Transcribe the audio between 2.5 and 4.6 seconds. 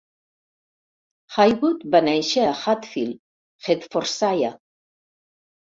Hatfield, Hertfordshire.